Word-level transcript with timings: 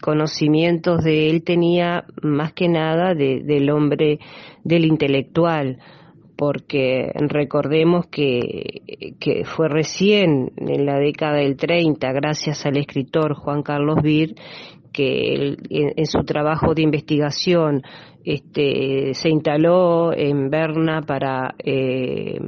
conocimientos 0.00 1.02
de 1.04 1.30
él 1.30 1.42
tenía 1.42 2.04
más 2.22 2.52
que 2.52 2.68
nada 2.68 3.14
del 3.14 3.70
hombre, 3.70 4.18
del 4.64 4.84
intelectual, 4.84 5.78
porque 6.36 7.12
recordemos 7.14 8.06
que, 8.06 8.82
fue 9.44 9.68
recién 9.68 10.52
en 10.56 10.86
la 10.86 10.98
década 10.98 11.36
del 11.36 11.56
30, 11.56 12.12
gracias 12.12 12.64
al 12.64 12.78
escritor 12.78 13.34
Juan 13.34 13.62
Carlos 13.62 14.02
Bir, 14.02 14.34
que 14.92 15.56
en, 15.68 16.06
su 16.06 16.24
trabajo 16.24 16.74
de 16.74 16.82
investigación 16.82 17.82
este, 18.24 19.14
se 19.14 19.28
instaló 19.28 20.12
en 20.12 20.50
Berna 20.50 21.02
para 21.02 21.54
eh, 21.58 22.38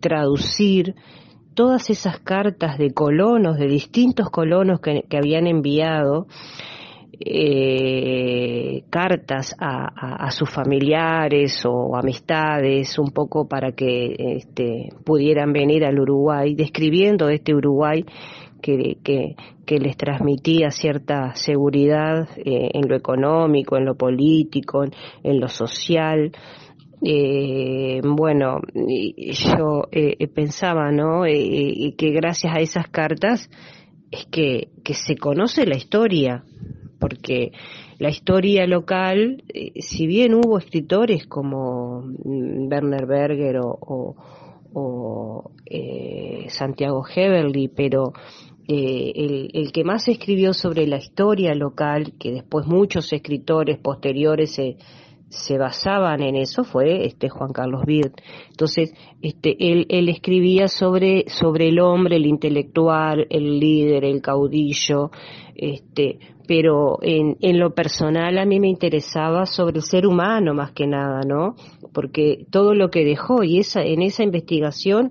traducir 0.00 0.94
todas 1.56 1.88
esas 1.90 2.20
cartas 2.20 2.78
de 2.78 2.92
colonos, 2.92 3.56
de 3.58 3.66
distintos 3.66 4.28
colonos 4.30 4.78
que, 4.80 5.04
habían 5.16 5.46
enviado 5.46 6.26
eh, 7.20 8.82
cartas 8.90 9.54
a, 9.58 10.30
sus 10.30 10.50
familiares 10.50 11.64
o 11.64 11.96
amistades, 11.96 12.98
un 12.98 13.10
poco 13.10 13.48
para 13.48 13.72
que 13.72 14.14
este, 14.18 14.90
pudieran 15.04 15.52
venir 15.52 15.84
al 15.84 15.98
Uruguay, 15.98 16.54
describiendo 16.54 17.28
este 17.28 17.54
Uruguay 17.54 18.04
que, 18.60 18.98
que, 19.02 19.78
les 19.78 19.96
transmitía 19.96 20.70
cierta 20.70 21.34
seguridad 21.34 22.28
eh, 22.36 22.70
en 22.72 22.88
lo 22.88 22.96
económico, 22.96 23.76
en 23.76 23.84
lo 23.84 23.94
político, 23.96 24.84
en 25.22 25.40
lo 25.40 25.48
social. 25.48 26.32
Eh, 27.02 28.00
bueno, 28.02 28.60
yo 28.74 29.84
eh, 29.92 30.26
pensaba, 30.28 30.90
¿no? 30.90 31.26
Eh, 31.26 31.94
que 31.96 32.10
gracias 32.10 32.56
a 32.56 32.60
esas 32.60 32.88
cartas 32.88 33.50
es 34.10 34.26
que, 34.26 34.70
que 34.82 34.94
se 34.94 35.16
conoce 35.16 35.66
la 35.66 35.76
historia, 35.76 36.44
porque 36.98 37.52
la 37.98 38.08
historia 38.08 38.66
local, 38.66 39.42
eh, 39.52 39.80
si 39.80 40.06
bien 40.06 40.34
hubo 40.34 40.58
escritores 40.58 41.26
como 41.26 42.02
mm, 42.02 42.68
Werner 42.70 43.06
Berger 43.06 43.58
o, 43.62 44.16
o, 44.72 45.50
Santiago 46.48 47.02
Heberly, 47.14 47.68
pero 47.68 48.12
el, 48.68 49.50
el, 49.52 49.72
que 49.72 49.84
más 49.84 50.06
escribió 50.08 50.52
sobre 50.52 50.86
la 50.86 50.98
historia 50.98 51.54
local, 51.54 52.14
que 52.18 52.32
después 52.32 52.66
muchos 52.66 53.12
escritores 53.12 53.78
posteriores 53.78 54.54
se, 54.54 54.76
se 55.28 55.58
basaban 55.58 56.22
en 56.22 56.36
eso 56.36 56.62
fue 56.64 57.04
este 57.04 57.28
Juan 57.28 57.52
Carlos 57.52 57.82
Bird. 57.84 58.12
Entonces, 58.48 58.94
este, 59.22 59.56
él, 59.58 59.86
él 59.88 60.08
escribía 60.08 60.68
sobre, 60.68 61.28
sobre 61.28 61.68
el 61.68 61.80
hombre, 61.80 62.16
el 62.16 62.26
intelectual, 62.26 63.26
el 63.28 63.58
líder, 63.58 64.04
el 64.04 64.22
caudillo, 64.22 65.10
este, 65.54 66.18
pero 66.46 66.98
en, 67.02 67.36
en 67.40 67.58
lo 67.58 67.74
personal 67.74 68.38
a 68.38 68.44
mí 68.44 68.60
me 68.60 68.68
interesaba 68.68 69.46
sobre 69.46 69.76
el 69.78 69.82
ser 69.82 70.06
humano 70.06 70.54
más 70.54 70.72
que 70.72 70.86
nada, 70.86 71.20
¿no? 71.26 71.56
Porque 71.92 72.46
todo 72.50 72.74
lo 72.74 72.90
que 72.90 73.04
dejó 73.04 73.42
y 73.42 73.58
esa, 73.58 73.82
en 73.82 74.02
esa 74.02 74.22
investigación 74.22 75.10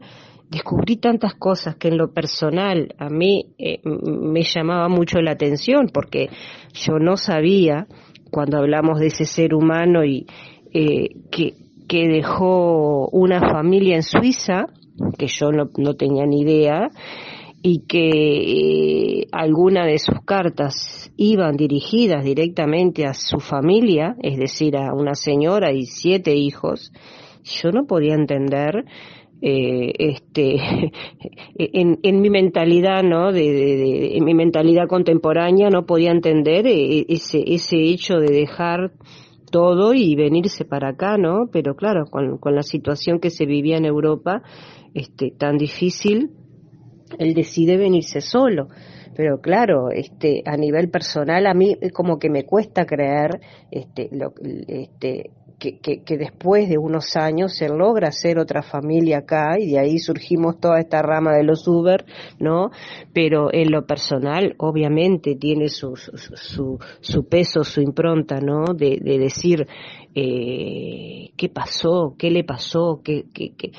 descubrí 0.49 0.97
tantas 0.97 1.33
cosas 1.33 1.75
que 1.75 1.89
en 1.89 1.97
lo 1.97 2.13
personal 2.13 2.93
a 2.97 3.09
mí 3.09 3.53
eh, 3.57 3.81
me 3.83 4.43
llamaba 4.43 4.87
mucho 4.87 5.19
la 5.19 5.31
atención 5.31 5.89
porque 5.93 6.29
yo 6.73 6.99
no 6.99 7.17
sabía 7.17 7.87
cuando 8.35 8.57
hablamos 8.57 8.99
de 8.99 9.07
ese 9.07 9.23
ser 9.23 9.53
humano 9.55 10.03
y 10.03 10.25
eh, 10.73 11.07
que, 11.31 11.53
dejó 11.87 13.07
una 13.13 13.39
familia 13.39 13.95
en 13.95 14.03
Suiza, 14.03 14.65
que 15.17 15.27
yo 15.27 15.53
no, 15.53 15.69
no 15.77 15.93
tenía 15.93 16.25
ni 16.25 16.41
idea, 16.41 16.89
y 17.61 17.85
que 17.87 19.21
eh, 19.21 19.27
algunas 19.31 19.85
de 19.85 19.99
sus 19.99 20.19
cartas 20.25 21.13
iban 21.15 21.55
dirigidas 21.55 22.25
directamente 22.25 23.05
a 23.05 23.13
su 23.13 23.39
familia, 23.39 24.17
es 24.21 24.37
decir, 24.37 24.75
a 24.75 24.93
una 24.93 25.15
señora 25.15 25.71
y 25.71 25.85
siete 25.85 26.35
hijos, 26.35 26.91
yo 27.41 27.71
no 27.71 27.85
podía 27.85 28.15
entender 28.15 28.83
eh, 29.47 29.93
este 29.99 30.55
en, 31.55 32.21
mi 32.21 32.29
mentalidad 32.29 33.03
no 33.03 33.31
de, 33.31 34.17
en 34.17 34.23
mi 34.23 34.33
mentalidad 34.33 34.87
contemporánea 34.87 35.69
no 35.69 35.85
podía 35.85 36.11
entender 36.11 36.65
eh, 36.65 37.05
ese 37.09 37.43
ese 37.45 37.77
hecho 37.77 38.15
de 38.15 38.33
dejar 38.33 38.93
todo 39.51 39.93
y 39.93 40.15
venirse 40.15 40.65
para 40.65 40.89
acá 40.89 41.17
no 41.17 41.47
pero 41.51 41.75
claro 41.75 42.05
con, 42.05 42.39
con 42.39 42.55
la 42.55 42.63
situación 42.63 43.19
que 43.19 43.29
se 43.29 43.45
vivía 43.45 43.77
en 43.77 43.85
Europa 43.85 44.41
este 44.95 45.29
tan 45.29 45.57
difícil 45.57 46.31
él 47.17 47.33
decide 47.33 47.77
venirse 47.77 48.21
solo. 48.21 48.67
Pero 49.15 49.39
claro 49.39 49.91
este 49.91 50.43
a 50.45 50.57
nivel 50.57 50.89
personal 50.89 51.47
a 51.47 51.53
mí 51.53 51.77
como 51.93 52.19
que 52.19 52.29
me 52.29 52.45
cuesta 52.45 52.85
creer 52.85 53.39
este 53.71 54.09
lo 54.11 54.33
este 54.67 55.31
que, 55.59 55.79
que, 55.79 56.17
después 56.17 56.69
de 56.69 56.77
unos 56.77 57.15
años 57.15 57.55
se 57.55 57.69
logra 57.69 58.09
hacer 58.09 58.37
otra 58.37 58.61
familia 58.61 59.19
acá 59.19 59.57
y 59.59 59.71
de 59.71 59.79
ahí 59.79 59.99
surgimos 59.99 60.59
toda 60.59 60.79
esta 60.79 61.01
rama 61.01 61.33
de 61.33 61.43
los 61.43 61.67
Uber, 61.67 62.05
¿no? 62.39 62.71
Pero 63.13 63.53
en 63.53 63.71
lo 63.71 63.85
personal, 63.85 64.55
obviamente, 64.57 65.35
tiene 65.35 65.69
su, 65.69 65.95
su, 65.95 66.79
su, 66.99 67.27
peso, 67.27 67.63
su 67.63 67.81
impronta, 67.81 68.39
¿no? 68.39 68.73
De, 68.73 68.99
de 69.01 69.17
decir, 69.17 69.67
eh, 70.13 71.31
¿qué 71.37 71.49
pasó? 71.49 72.15
¿Qué 72.17 72.29
le 72.31 72.43
pasó? 72.43 73.01
¿Qué, 73.03 73.25
qué, 73.33 73.53
qué? 73.55 73.71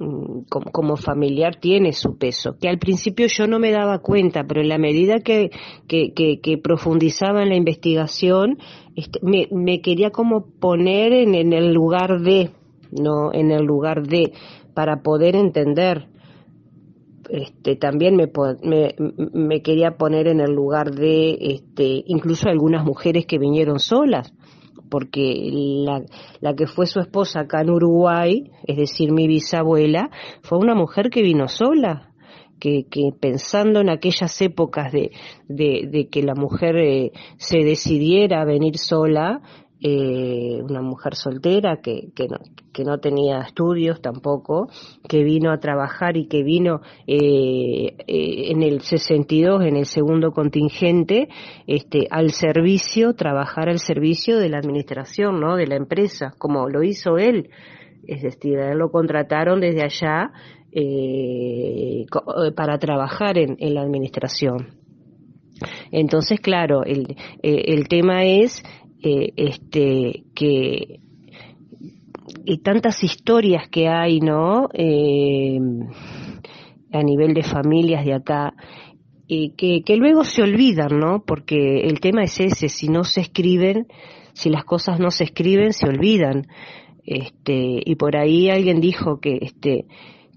Mm, 0.00 0.42
como, 0.48 0.96
familiar 0.96 1.56
tiene 1.56 1.92
su 1.92 2.18
peso, 2.18 2.56
que 2.60 2.68
al 2.68 2.78
principio 2.78 3.26
yo 3.26 3.48
no 3.48 3.58
me 3.58 3.72
daba 3.72 3.98
cuenta, 3.98 4.44
pero 4.44 4.60
en 4.60 4.68
la 4.68 4.78
medida 4.78 5.18
que, 5.18 5.50
que, 5.88 6.12
que, 6.12 6.58
profundizaba 6.58 7.42
en 7.42 7.48
la 7.48 7.56
investigación, 7.56 8.58
este, 8.94 9.18
me, 9.22 9.80
quería 9.80 10.10
como 10.10 10.46
poner 10.60 11.12
en, 11.12 11.34
en, 11.34 11.52
el 11.52 11.72
lugar 11.72 12.20
de, 12.20 12.50
no 12.92 13.32
en 13.32 13.50
el 13.50 13.64
lugar 13.64 14.06
de, 14.06 14.32
para 14.72 15.02
poder 15.02 15.34
entender. 15.34 16.06
Este, 17.28 17.74
también 17.74 18.14
me, 18.14 18.30
me, 18.62 18.94
me 19.32 19.62
quería 19.62 19.96
poner 19.96 20.28
en 20.28 20.40
el 20.40 20.52
lugar 20.52 20.92
de 20.92 21.38
este, 21.40 22.04
incluso 22.06 22.48
algunas 22.48 22.84
mujeres 22.84 23.26
que 23.26 23.38
vinieron 23.38 23.80
solas, 23.80 24.32
porque 24.88 25.50
la, 25.52 26.02
la, 26.40 26.54
que 26.54 26.66
fue 26.66 26.86
su 26.86 27.00
esposa 27.00 27.40
acá 27.40 27.60
en 27.60 27.70
Uruguay, 27.70 28.50
es 28.64 28.76
decir, 28.76 29.12
mi 29.12 29.26
bisabuela, 29.26 30.10
fue 30.42 30.58
una 30.58 30.74
mujer 30.74 31.10
que 31.10 31.22
vino 31.22 31.48
sola, 31.48 32.12
que, 32.58 32.86
que 32.90 33.10
pensando 33.18 33.80
en 33.80 33.90
aquellas 33.90 34.40
épocas 34.40 34.92
de, 34.92 35.10
de, 35.48 36.08
que 36.10 36.22
la 36.22 36.34
mujer 36.34 36.76
eh, 36.76 37.12
se 37.36 37.58
decidiera 37.58 38.42
a 38.42 38.44
venir 38.44 38.78
sola, 38.78 39.40
eh, 39.80 40.60
una 40.60 40.82
mujer 40.82 41.14
soltera 41.14 41.80
que, 41.80 42.08
que, 42.12 42.26
no, 42.26 42.38
que 42.72 42.82
no 42.82 42.98
tenía 42.98 43.38
estudios 43.42 44.02
tampoco, 44.02 44.68
que 45.08 45.22
vino 45.22 45.52
a 45.52 45.58
trabajar 45.58 46.16
y 46.16 46.26
que 46.26 46.42
vino 46.42 46.80
eh, 47.06 47.94
eh, 48.08 48.50
en 48.50 48.64
el 48.64 48.80
62, 48.80 49.64
en 49.64 49.76
el 49.76 49.86
segundo 49.86 50.32
contingente, 50.32 51.28
este, 51.68 52.08
al 52.10 52.32
servicio, 52.32 53.14
trabajar 53.14 53.68
al 53.68 53.78
servicio 53.78 54.38
de 54.38 54.48
la 54.48 54.58
administración, 54.58 55.38
¿no? 55.38 55.54
De 55.54 55.68
la 55.68 55.76
empresa, 55.76 56.34
como 56.38 56.68
lo 56.68 56.82
hizo 56.82 57.16
él. 57.16 57.50
Es 58.04 58.22
decir, 58.22 58.58
lo 58.74 58.90
contrataron 58.90 59.60
desde 59.60 59.84
allá 59.84 60.32
eh, 60.72 62.04
para 62.56 62.78
trabajar 62.78 63.38
en, 63.38 63.54
en 63.60 63.74
la 63.74 63.82
administración. 63.82 64.76
Entonces, 65.92 66.40
claro, 66.40 66.84
el, 66.84 67.16
el 67.42 67.88
tema 67.88 68.24
es 68.24 68.62
eh, 69.02 69.32
este, 69.36 70.24
que 70.34 71.00
y 72.44 72.58
tantas 72.58 73.02
historias 73.04 73.68
que 73.68 73.88
hay, 73.88 74.20
¿no? 74.20 74.68
Eh, 74.72 75.58
a 76.92 77.02
nivel 77.02 77.34
de 77.34 77.42
familias 77.42 78.04
de 78.04 78.14
acá, 78.14 78.54
y 79.26 79.50
que, 79.50 79.82
que 79.84 79.96
luego 79.96 80.24
se 80.24 80.42
olvidan, 80.42 80.98
¿no? 80.98 81.22
Porque 81.26 81.80
el 81.80 82.00
tema 82.00 82.22
es 82.24 82.40
ese, 82.40 82.70
si 82.70 82.88
no 82.88 83.04
se 83.04 83.20
escriben, 83.20 83.86
si 84.32 84.48
las 84.48 84.64
cosas 84.64 84.98
no 84.98 85.10
se 85.10 85.24
escriben, 85.24 85.72
se 85.74 85.86
olvidan. 85.86 86.46
Este, 87.04 87.82
y 87.84 87.94
por 87.96 88.16
ahí 88.16 88.48
alguien 88.48 88.80
dijo 88.80 89.20
que, 89.20 89.38
este, 89.42 89.84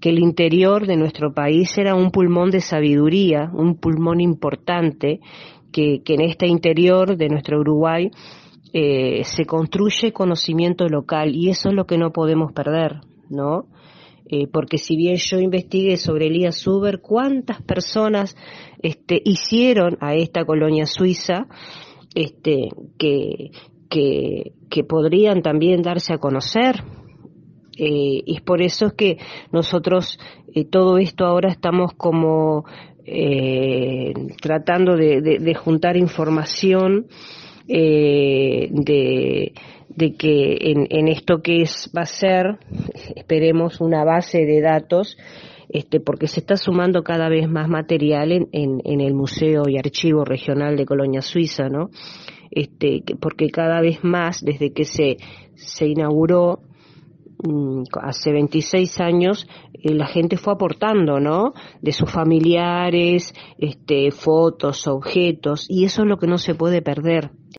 que 0.00 0.10
el 0.10 0.18
interior 0.18 0.86
de 0.86 0.96
nuestro 0.96 1.32
país 1.32 1.76
era 1.78 1.94
un 1.94 2.10
pulmón 2.10 2.50
de 2.50 2.60
sabiduría, 2.60 3.50
un 3.54 3.76
pulmón 3.76 4.20
importante, 4.20 5.20
que, 5.72 6.02
que 6.04 6.14
en 6.14 6.20
este 6.20 6.46
interior 6.46 7.16
de 7.16 7.30
nuestro 7.30 7.60
Uruguay 7.60 8.10
eh, 8.74 9.22
se 9.24 9.44
construye 9.44 10.12
conocimiento 10.12 10.88
local 10.88 11.36
y 11.36 11.50
eso 11.50 11.68
es 11.68 11.74
lo 11.74 11.86
que 11.86 11.98
no 11.98 12.10
podemos 12.10 12.52
perder, 12.52 13.00
¿no? 13.28 13.66
Eh, 14.24 14.46
porque 14.46 14.78
si 14.78 14.96
bien 14.96 15.16
yo 15.16 15.38
investigué 15.40 15.98
sobre 15.98 16.28
Elías 16.28 16.66
Huber, 16.66 17.02
cuántas 17.02 17.60
personas 17.60 18.34
este, 18.80 19.20
hicieron 19.26 19.98
a 20.00 20.14
esta 20.14 20.46
colonia 20.46 20.86
suiza 20.86 21.48
este, 22.14 22.70
que, 22.98 23.50
que, 23.90 24.52
que 24.70 24.84
podrían 24.84 25.42
también 25.42 25.82
darse 25.82 26.14
a 26.14 26.18
conocer, 26.18 26.82
eh, 27.76 28.22
y 28.24 28.36
es 28.36 28.40
por 28.40 28.62
eso 28.62 28.96
que 28.96 29.18
nosotros 29.50 30.18
todo 30.70 30.96
esto 30.96 31.26
ahora 31.26 31.50
estamos 31.50 31.92
como 31.94 32.64
tratando 34.40 34.96
de, 34.96 35.54
juntar 35.54 35.96
información 35.96 37.06
eh, 37.68 38.68
de, 38.70 39.52
que 40.16 40.56
en, 40.60 41.08
esto 41.08 41.42
que 41.42 41.62
es 41.62 41.90
va 41.96 42.02
a 42.02 42.06
ser, 42.06 42.58
esperemos, 43.14 43.80
una 43.80 44.04
base 44.04 44.44
de 44.44 44.60
datos, 44.60 45.16
este, 45.68 46.00
porque 46.00 46.26
se 46.26 46.40
está 46.40 46.56
sumando 46.56 47.02
cada 47.02 47.28
vez 47.28 47.48
más 47.48 47.68
material 47.68 48.32
en, 48.32 48.48
en, 48.52 49.00
el 49.00 49.14
Museo 49.14 49.62
y 49.68 49.78
Archivo 49.78 50.24
Regional 50.24 50.76
de 50.76 50.86
Colonia 50.86 51.22
Suiza, 51.22 51.68
¿no? 51.68 51.90
Este, 52.50 53.02
porque 53.20 53.48
cada 53.50 53.80
vez 53.80 54.04
más, 54.04 54.44
desde 54.44 54.72
que 54.72 54.84
se, 54.84 55.16
se 55.54 55.86
inauguró, 55.86 56.60
Mm, 57.44 57.82
hace 58.00 58.30
26 58.30 59.00
años 59.00 59.48
eh, 59.74 59.92
la 59.94 60.06
gente 60.06 60.36
fue 60.36 60.52
aportando, 60.52 61.18
¿no? 61.18 61.54
De 61.80 61.90
sus 61.90 62.08
familiares, 62.08 63.34
este, 63.58 64.12
fotos, 64.12 64.86
objetos, 64.86 65.66
y 65.68 65.84
eso 65.84 66.02
es 66.02 66.08
lo 66.08 66.18
que 66.18 66.28
no 66.28 66.38
se 66.38 66.54
puede 66.54 66.82
perder. 66.82 67.30